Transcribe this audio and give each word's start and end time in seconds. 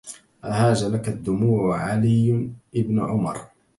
أهاج 0.43 0.83
لك 0.85 1.07
الدموع 1.09 1.77
على 1.77 2.49
ابن 2.75 2.99
عمرو 2.99 3.41